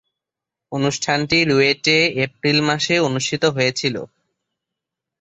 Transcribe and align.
অনুষ্ঠানটি 0.71 1.37
রুয়েটে 1.43 1.97
এপ্রিল 2.25 2.57
মাসে 2.61 2.95
অনুষ্ঠিত 2.99 3.43
হয়েছিলো। 3.55 4.01